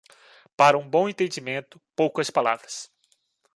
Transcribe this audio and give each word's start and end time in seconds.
Para 0.57 0.79
o 0.79 0.83
bom 0.83 1.07
entendimento, 1.07 1.79
poucas 1.95 2.31
palavras. 2.31 2.91